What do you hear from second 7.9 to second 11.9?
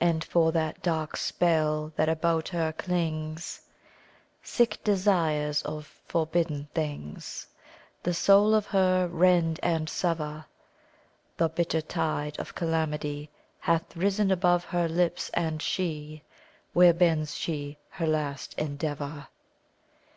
The soul of her rend and sever; The bitter